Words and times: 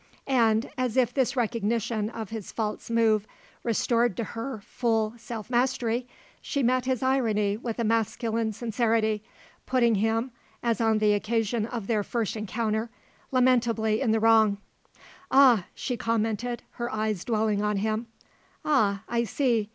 And, 0.25 0.71
as 0.79 0.97
if 0.97 1.13
this 1.13 1.35
recognition 1.35 2.09
of 2.09 2.31
his 2.31 2.51
false 2.51 2.89
move 2.89 3.27
restored 3.61 4.17
to 4.17 4.23
her 4.23 4.57
her 4.57 4.61
full 4.61 5.13
self 5.15 5.47
mastery, 5.51 6.07
she 6.41 6.63
met 6.63 6.85
his 6.85 7.03
irony 7.03 7.55
with 7.55 7.77
a 7.77 7.83
masculine 7.83 8.51
sincerity, 8.51 9.23
putting 9.67 9.93
him, 9.93 10.31
as 10.63 10.81
on 10.81 10.97
the 10.97 11.13
occasion 11.13 11.67
of 11.67 11.85
their 11.85 12.01
first 12.01 12.35
encounter, 12.35 12.89
lamentably 13.31 14.01
in 14.01 14.09
the 14.09 14.19
wrong. 14.19 14.57
"Ah," 15.29 15.67
she 15.75 15.97
commented, 15.97 16.63
her 16.71 16.91
eyes 16.91 17.23
dwelling 17.23 17.61
on 17.61 17.77
him. 17.77 18.07
"Ah, 18.65 19.03
I 19.07 19.23
see. 19.23 19.69